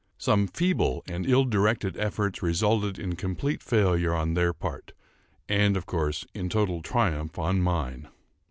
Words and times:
Some 0.17 0.47
feeble 0.47 1.03
and 1.07 1.27
ill 1.29 1.45
directed 1.45 1.95
efforts 1.95 2.41
resulted 2.41 2.97
in 2.97 3.15
complete 3.15 3.61
failure 3.61 4.15
on 4.15 4.33
their 4.33 4.51
part, 4.51 4.93
and, 5.47 5.77
of 5.77 5.85
course, 5.85 6.25
in 6.33 6.49
total 6.49 6.81
triumph 6.81 7.37
on 7.37 7.61
mine. 7.61 8.07